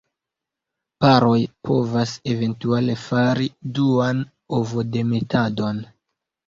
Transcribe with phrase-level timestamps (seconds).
[1.05, 1.35] Paroj
[1.69, 4.27] povas eventuale fari duan
[4.63, 5.89] ovodemetadon.